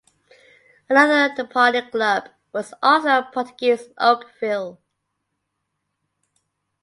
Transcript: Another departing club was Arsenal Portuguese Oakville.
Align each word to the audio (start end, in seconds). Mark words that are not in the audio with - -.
Another 0.89 1.31
departing 1.35 1.91
club 1.91 2.29
was 2.51 2.73
Arsenal 2.81 3.21
Portuguese 3.31 3.89
Oakville. 3.99 4.79